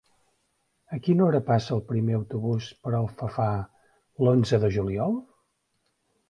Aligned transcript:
A 0.95 0.97
quina 1.07 1.23
hora 1.25 1.41
passa 1.49 1.75
el 1.75 1.83
primer 1.91 2.15
autobús 2.19 2.71
per 2.87 2.95
Alfafar 3.01 3.51
l'onze 4.25 4.61
de 4.65 4.73
juliol? 4.79 5.15